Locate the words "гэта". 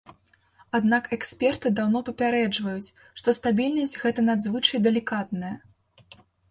4.07-4.19